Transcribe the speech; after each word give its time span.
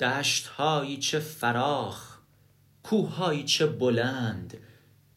دشتهایی 0.00 0.96
چه 0.96 1.18
فراخ 1.18 2.18
کوههایی 2.82 3.44
چه 3.44 3.66
بلند 3.66 4.56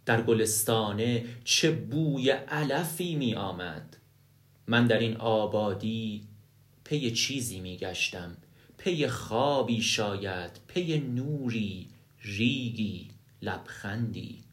در 0.06 0.22
گلستانه 0.22 1.26
چه 1.44 1.72
بوی 1.72 2.30
علفی 2.30 3.16
می 3.16 3.36
آمد 3.36 3.98
من 4.68 4.88
در 4.88 5.00
این 5.00 5.18
آبادی 5.18 6.28
پی 6.84 7.12
چیزی 7.12 7.60
می 7.60 7.78
گشتم 7.78 8.38
پی 8.78 9.08
خوابی 9.08 9.82
شاید 9.82 10.52
پی 10.68 11.00
نوری 11.00 11.88
ریگی 12.24 13.10
لبخندی. 13.42 14.44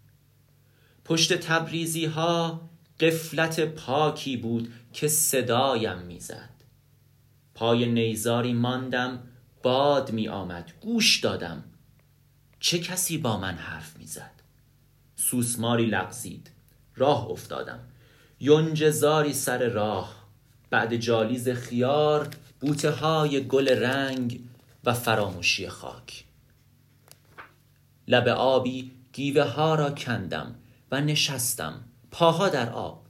پشت 1.05 1.33
تبریزی 1.33 2.05
ها 2.05 2.69
غفلت 3.01 3.61
پاکی 3.61 4.37
بود 4.37 4.73
که 4.93 5.09
صدایم 5.09 5.99
می‌زد. 5.99 6.51
پای 7.55 7.87
نیزاری 7.87 8.53
ماندم 8.53 9.23
باد 9.63 10.13
می 10.13 10.29
آمد 10.29 10.73
گوش 10.81 11.21
دادم. 11.21 11.65
چه 12.61 12.79
کسی 12.79 13.19
با 13.19 13.37
من 13.37 13.55
حرف 13.55 13.97
می‌زد 13.97 14.31
سوسماری 15.17 15.87
لغزید. 15.87 16.51
راه 16.97 17.31
افتادم. 17.31 17.81
یونجزاری 18.41 19.33
سر 19.33 19.69
راه 19.69 20.29
بعد 20.71 20.97
جالیز 20.97 21.49
خیار 21.49 22.29
بوته 22.61 22.91
های 22.91 23.47
گل 23.47 23.69
رنگ 23.69 24.41
و 24.85 24.95
فراموشی 24.95 25.69
خاک. 25.69 26.25
لب 28.09 28.29
آبی 28.29 28.91
گیوه 29.13 29.43
ها 29.45 29.75
را 29.75 29.91
کندم 29.91 30.55
و 30.91 31.01
نشستم 31.01 31.85
پاها 32.11 32.49
در 32.49 32.71
آب. 32.71 33.07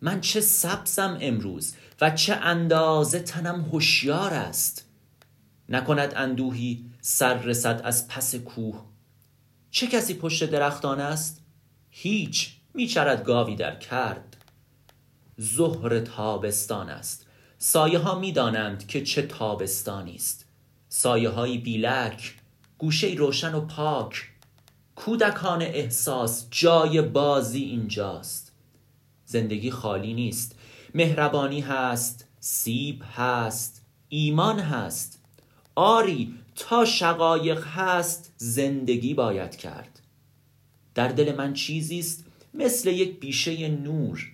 من 0.00 0.20
چه 0.20 0.40
سبزم 0.40 1.18
امروز 1.20 1.74
و 2.00 2.10
چه 2.10 2.34
اندازه 2.34 3.20
تنم 3.20 3.60
هوشیار 3.60 4.34
است. 4.34 4.85
نکند 5.68 6.12
اندوهی 6.16 6.90
سر 7.00 7.34
رسد 7.34 7.80
از 7.84 8.08
پس 8.08 8.34
کوه. 8.34 8.84
چه 9.70 9.86
کسی 9.86 10.14
پشت 10.14 10.50
درختان 10.50 11.00
است؟ 11.00 11.40
هیچ 11.90 12.56
میچرد 12.74 13.24
گاوی 13.24 13.56
در 13.56 13.76
کرد. 13.76 14.36
ظهر 15.40 16.00
تابستان 16.00 16.90
است. 16.90 17.26
سایه 17.58 17.98
ها 17.98 18.18
می‌دانند 18.18 18.86
که 18.86 19.04
چه 19.04 19.22
تابستانی 19.22 20.14
است. 20.14 20.46
سایه 20.88 21.28
های 21.28 21.58
بیلک 21.58 22.34
گوشه 22.78 23.06
روشن 23.06 23.54
و 23.54 23.60
پاک. 23.60 24.30
کودکان 24.96 25.62
احساس 25.62 26.46
جای 26.50 27.02
بازی 27.02 27.62
اینجاست. 27.62 28.52
زندگی 29.24 29.70
خالی 29.70 30.14
نیست. 30.14 30.58
مهربانی 30.94 31.60
هست 31.60 32.28
سیب 32.40 33.02
هست 33.16 33.82
ایمان 34.08 34.58
هست. 34.58 35.22
آری 35.78 36.34
تا 36.54 36.84
شقایق 36.84 37.66
هست 37.66 38.32
زندگی 38.36 39.14
باید 39.14 39.56
کرد. 39.56 40.00
در 40.94 41.08
دل 41.08 41.36
من 41.36 41.52
چیزی 41.52 41.98
است 41.98 42.24
مثل 42.54 42.88
یک 42.88 43.20
بیشه 43.20 43.68
نور 43.68 44.32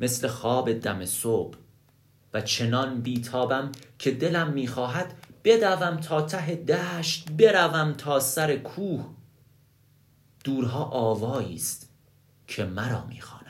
مثل 0.00 0.28
خواب 0.28 0.72
دم 0.72 1.04
صبح 1.04 1.58
و 2.34 2.40
چنان 2.40 3.00
بیتابم 3.00 3.72
که 3.98 4.10
دلم 4.10 4.52
می‌خواهد 4.52 5.14
بدوم 5.44 5.96
تا 5.96 6.22
ته 6.22 6.54
دشت 6.54 7.30
بروم 7.30 7.92
تا 7.92 8.20
سر 8.20 8.56
کوه. 8.56 9.06
دورها 10.44 10.84
آوایی 10.84 11.54
است 11.54 11.90
که 12.46 12.64
مرا 12.64 13.04
می‌خواهد 13.06 13.40